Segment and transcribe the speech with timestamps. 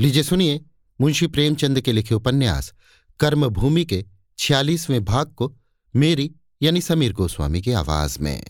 [0.00, 0.64] लीजिए सुनिए
[1.00, 2.74] मुंशी प्रेमचंद के लिखे उपन्यास,
[3.20, 4.04] कर्मभूमि के
[4.38, 5.56] छियालीसवें भाग को
[5.96, 8.44] मेरी यानी समीर गोस्वामी की आवाज़ में।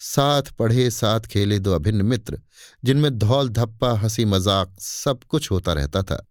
[0.00, 2.40] साथ पढ़े, साथ खेले दो अभिन्न मित्र,
[2.84, 6.26] जिनमें धौल, धप्पा, हँसी, मज़ाक सब कुछ होता रहता था।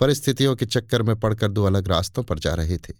[0.00, 2.94] परिस्थितियों के चक्कर में पड़कर दो अलग रास्तों पर जा रहे थे।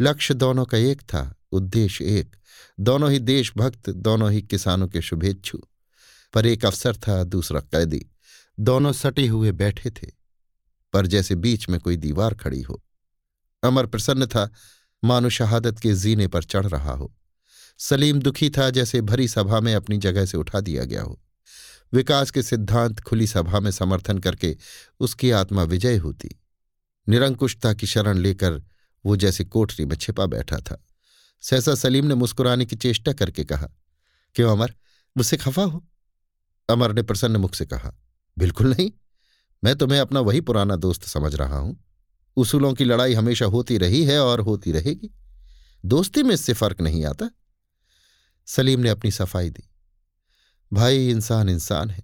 [0.00, 2.36] लक्ष्य दोनों का एक था, उद्देश्य एक।
[2.80, 5.60] दोनों ही देशभक्त, दोनों ही किसानों के शुभेच्छु।
[6.32, 8.06] पर एक अफसर था, दूसरा कैदी।
[8.60, 10.10] दोनों सटे हुए बैठे थे,
[10.92, 12.82] पर जैसे बीच में कोई दीवार खड़ी हो।
[13.62, 14.50] अमर प्रसन्न था,
[15.04, 17.16] मानो शहादत के जीने पर चढ़ रहा हो।
[17.78, 21.20] सलीम दुखी था जैसे भरी सभा में अपनी जगह से उठा दिया गया हो।
[21.92, 24.56] विकास के सिद्धांत खुली सभा में समर्थन करके
[25.00, 26.28] उसकी आत्मा विजय होती।
[27.08, 28.62] निरंकुशता की शरण लेकर
[29.06, 30.84] वो जैसे कोठरी में छिपा बैठा था।
[31.40, 33.68] सहसा सलीम ने मुस्कुराने की चेष्टा करके कहा,
[34.34, 34.74] क्यों अमर?
[35.16, 35.86] मुझसे खफा हो?
[36.68, 37.96] अमर ने प्रसन्न मुख से कहा
[38.40, 38.90] बिल्कुल नहीं।
[39.62, 41.84] मैं तुम्हें अपना वही पुराना दोस्त समझ रहा हूँ।
[42.36, 45.10] उसूलों की लड़ाई हमेशा होती रही है और होती रहेगी।
[45.84, 47.30] दोस्ती में इससे फ़र्क नहीं आता।
[48.48, 49.68] सलीम ने अपनी सफ़ाई दी।
[50.72, 52.02] भाई, इंसान इंसान है।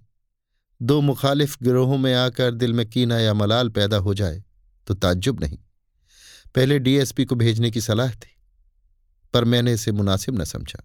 [0.81, 4.43] दो मुखालिफ गिरोहों में आकर दिल में कीना या मलाल पैदा हो जाए
[4.87, 5.57] तो ताज्जुब नहीं।
[6.55, 8.35] पहले डीएसपी को भेजने की सलाह थी,
[9.33, 10.83] पर मैंने इसे मुनासिब न समझा।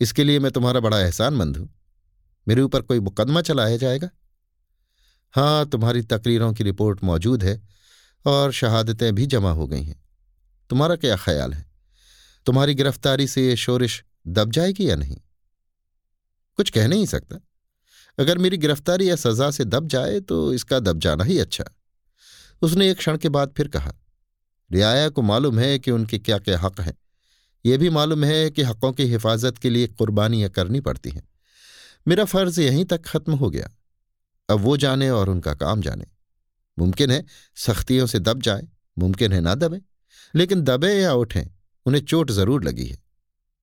[0.00, 1.68] इसके लिए मैं तुम्हारा बड़ा एहसानमंद हूँ।
[2.46, 4.08] मेरे ऊपर कोई मुकदमा चलाया जाएगा?
[5.34, 7.60] हाँ तुम्हारी तकरीरों की रिपोर्ट मौजूद है
[8.24, 10.02] और शहादतें भी जमा हो गई हैं।
[10.70, 11.64] तुम्हारा क्या ख्याल है?
[12.46, 15.16] तुम्हारी गिरफ्तारी से ये शोरिश दब जाएगी या नहीं?
[16.58, 17.36] कुछ कह नहीं सकता।
[18.18, 21.64] अगर मेरी गिरफ्तारी या सजा से दब जाए तो इसका दब जाना ही अच्छा।
[22.62, 23.92] उसने एक क्षण के बाद फिर कहा,
[24.70, 26.96] रियाया को मालूम है कि उनके क्या क्या हक हैं।
[27.64, 31.22] यह भी मालूम है कि हकों की हिफाजत के लिए कुर्बानियाँ करनी पड़ती हैं।
[32.06, 33.68] मेरा फ़र्ज़ यहीं तक खत्म हो गया।
[34.48, 36.06] अब वो जाने और उनका काम जाने।
[36.78, 37.24] मुमकिन है
[37.56, 38.68] सख्तियों से दब जाए,
[38.98, 39.80] मुमकिन है ना दबे।
[40.34, 41.46] लेकिन दबे या उठें,
[41.86, 42.98] उन्हें चोट ज़रूर लगी है।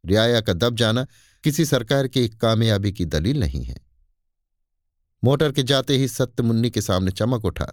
[0.05, 1.05] रियाया का दब जाना
[1.43, 3.75] किसी सरकार की कामयाबी की दलील नहीं है।
[5.23, 7.71] मोटर के जाते ही सत्य मुन्नी के सामने चमक उठा।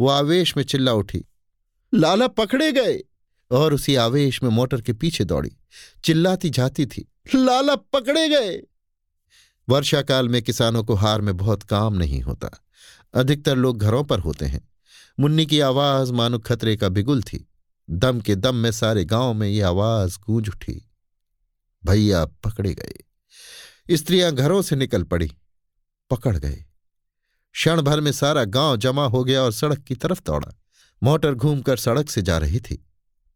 [0.00, 1.24] वो आवेश में चिल्ला उठी,
[1.94, 3.00] लाला पकड़े गए!
[3.50, 5.56] और उसी आवेश में मोटर के पीछे दौड़ी।
[6.04, 8.62] चिल्लाती जाती थी, लाला पकड़े गए!
[9.68, 12.64] वर्षाकाल में किसानों को हार में बहुत काम नहीं होता।
[13.14, 14.68] अधिकतर लोग घरों पर होते हैं।
[15.20, 17.48] मुन्नी की आवाज़ मानो खतरे का बिगुल थी।
[17.90, 20.90] दम के दम में सारे गाँव में ये आवाज़ गूंज उठी।
[21.86, 22.92] भैया पकड़े गए।
[23.90, 25.32] स्त्रियाँ घरों से निकल पड़ी।
[26.10, 26.64] पकड़ गए।
[27.52, 30.60] क्षण भर में सारा गाँव जमा हो गया और सड़क की तरफ़ दौड़ा।
[31.02, 32.86] मोटर घूमकर सड़क से जा रही थी।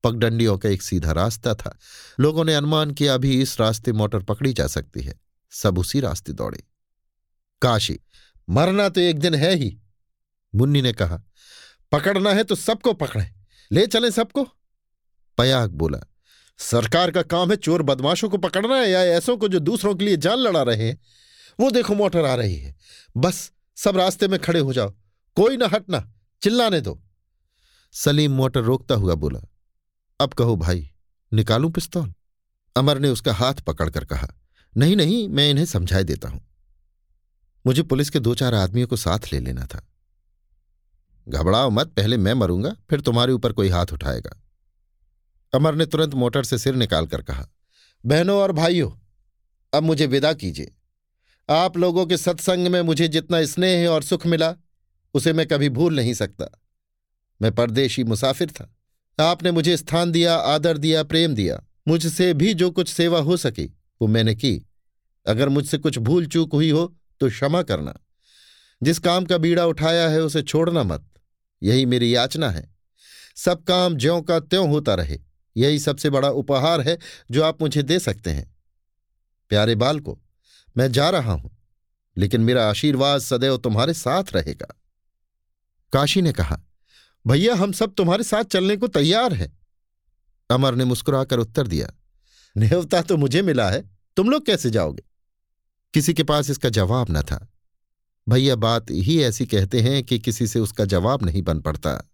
[0.04, 1.78] पगडंडियों का एक सीधा रास्ता था।
[2.20, 6.32] लोगों ने अनुमान किया, अभी इस रास्ते मोटर पकड़ी जा सकती है। सब उसी रास्ते
[6.32, 6.64] दौड़े।
[7.62, 7.98] काशी,
[8.50, 9.78] मरना तो एक दिन है ही।
[10.54, 11.22] मुन्नी ने कहा,
[11.92, 13.30] पकड़ना है तो सबको पकड़े,
[13.72, 14.48] ले चले सबको।
[15.38, 15.98] पयाग बोला,
[16.58, 20.04] सरकार का काम है चोर बदमाशों को पकड़ना है या ऐसों को जो दूसरों के
[20.04, 21.00] लिए जान लड़ा रहे हैं।
[21.60, 22.76] वो देखो मोटर आ रही है।
[23.16, 24.94] बस, सब रास्ते में खड़े हो जाओ।
[25.36, 27.02] कोई ना हटना, चिल्लाने दो।
[27.92, 29.40] सलीम मोटर रोकता हुआ बोला,
[30.20, 30.90] अब कहो भाई,
[31.32, 32.12] निकालू पिस्तौल?
[32.76, 34.34] अमर ने उसका हाथ पकड़कर कहा
[34.76, 36.40] नहीं नहीं, मैं इन्हें समझाए देता हूँ।
[37.66, 39.88] मुझे पुलिस के दो चार आदमियों को साथ ले लेना था।
[41.28, 44.42] घबराओ मत, पहले मैं मरूँगा, फिर तुम्हारे ऊपर कोई हाथ उठाएगा।
[45.54, 47.48] अमर ने तुरंत मोटर से सिर निकालकर कहा,
[48.06, 48.90] बहनों और भाइयों,
[49.74, 50.74] अब मुझे विदा कीजिए।
[51.50, 54.54] आप लोगों के सत्संग में मुझे जितना स्नेह और सुख मिला,
[55.14, 56.62] उसे मैं कभी भूल नहीं सकता।
[57.42, 58.74] मैं परदेशी मुसाफिर था।
[59.20, 63.77] आपने मुझे स्थान दिया, आदर दिया, प्रेम दिया। मुझसे भी जो कुछ सेवा हो सकी
[64.00, 64.66] वो मैंने की।
[65.26, 66.86] अगर मुझसे कुछ भूल चूक हुई हो
[67.20, 67.94] तो क्षमा करना।
[68.82, 71.08] जिस काम का बीड़ा उठाया है, उसे छोड़ना मत।
[71.62, 72.76] यही मेरी याचना है।
[73.36, 75.18] सब काम ज्यों का त्यों होता रहे।
[75.56, 76.98] यही सबसे बड़ा उपहार है,
[77.30, 78.56] जो आप मुझे दे सकते हैं।
[79.50, 80.18] प्यारे बाल को,
[80.76, 81.50] मैं जा रहा हूँ,
[82.16, 84.66] लेकिन मेरा आशीर्वाद सदैव तुम्हारे साथ रहेगा।
[85.92, 86.60] काशी ने कहा,
[87.26, 89.56] भैया, हम सब तुम्हारे साथ चलने को तैयार हैं।
[90.50, 91.92] अमर ने मुस्कुराकर उत्तर दिया,
[92.56, 95.02] नेवता तो मुझे मिला है। तुम लोग कैसे जाओगे?
[95.94, 97.48] किसी के पास इसका जवाब न था।
[98.28, 102.10] भैया बात ही ऐसी कहते हैं कि किसी से उसका जवाब नहीं बन पड़ता।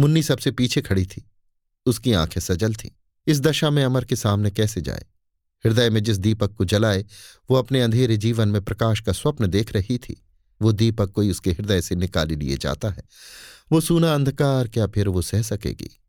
[0.00, 1.30] मुन्नी सबसे पीछे खड़ी थी।
[1.86, 2.90] उसकी आँखें सजल थीं।
[3.26, 5.06] इस दशा में अमर के सामने कैसे जाए?
[5.66, 7.04] हृदय में जिस दीपक को जलाए,
[7.50, 10.26] वो अपने अंधेरे जीवन में प्रकाश का स्वप्न देख रही थी।
[10.62, 13.02] वो दीपक कोई उसके हृदय से निकाली लिए जाता है।
[13.72, 16.00] वो सूना अंधकार, क्या फिर वो सह सकेगी?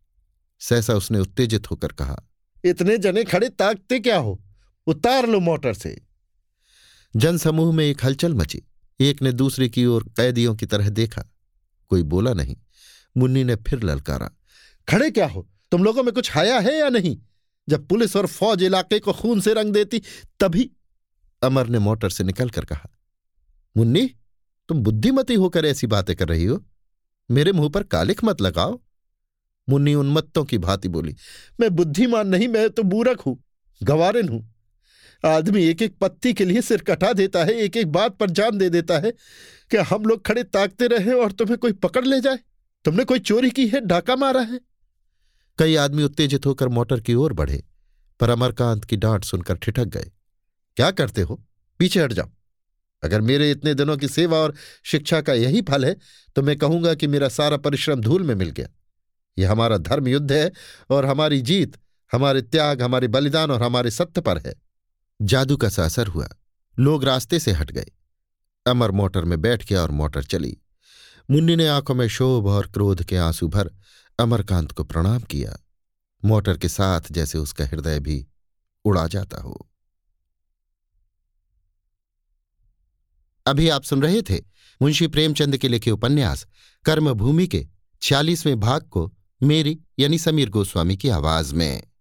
[0.60, 2.24] सहसा उसने उत्तेजित होकर कहा,
[2.66, 4.43] इतने जने खड़े, ताकते क्या हो?
[4.88, 6.02] उतार लो मोटर से।
[7.16, 8.62] जनसमूह में एक हलचल मची।
[9.00, 11.26] एक ने दूसरे की ओर कैदियों की तरह देखा।
[11.90, 12.58] कोई बोला नहीं।
[13.18, 14.30] मुन्नी ने फिर ललकारा।
[14.90, 15.50] खड़े क्या हो?
[15.72, 17.18] तुम लोगों में कुछ हाया है या नहीं?
[17.70, 20.02] जब पुलिस और फौज इलाके को खून से रंग देती,
[20.40, 20.72] तभी
[21.44, 22.90] अमर ने मोटर से निकलकर कहा,
[23.78, 24.16] मुन्नी,
[24.70, 26.66] तुम बुद्धिमती होकर ऐसी बातें कर रही हो?
[27.32, 28.82] मेरे मुँह पर कालिक मत लगाओ।
[29.70, 31.16] मुन्नी उन्मत्तों की भांति बोली,
[31.60, 33.44] मैं बुद्धिमान नहीं, मैं तो बूरक हूँ,
[33.84, 34.53] गवारिन हूँ।
[35.26, 38.58] आदमी एक एक पत्ती के लिए सिर कटा देता है एक एक बात पर जान
[38.58, 39.12] दे देता है
[39.72, 42.40] कि हम लोग खड़े ताकते रहे और तुम्हें कोई पकड़ ले जाए।
[42.86, 44.60] तुमने कोई चोरी की है, डाका मारा है।
[45.58, 47.64] कई आदमी उत्तेजित होकर मोटर की ओर बढ़े।
[48.20, 50.12] पर अमरकांत की डांट सुनकर ठिठक गए।
[50.78, 51.44] क्या करते हो?
[51.80, 52.30] पीछे हट जाओ।
[53.04, 54.54] अगर मेरे इतने दिनों की सेवा और
[54.84, 55.96] शिक्षा का यही फल है
[56.36, 58.68] तो मैं कहूँगा कि मेरा सारा परिश्रम धूल में मिल गया।
[59.38, 60.52] यह हमारा धर्म युद्ध है
[60.90, 61.78] और हमारी जीत,
[62.12, 64.63] हमारे त्याग, हमारे बलिदान और हमारे सत्य पर है।
[65.24, 66.30] जादू का सा असर हुआ।
[66.80, 67.86] लोग रास्ते से हट गए।
[68.68, 70.58] अमर मोटर में बैठ गया और मोटर चली।
[71.32, 73.72] मुन्नी ने आँखों में शोभ और क्रोध के आँसू भर
[74.20, 75.58] अमरकांत को प्रणाम किया।
[76.26, 78.28] मोटर के साथ जैसे उसका हृदय भी
[78.86, 79.70] उड़ा जाता हो।
[83.46, 84.42] अभी आप सुन रहे थे
[84.82, 86.48] मुंशी प्रेमचंद के लिखे उपन्यास,
[86.86, 87.68] कर्मभूमि के
[88.02, 91.93] छियालीसवें भाग को मेरी यानी समीर गोस्वामी की आवाज़ में।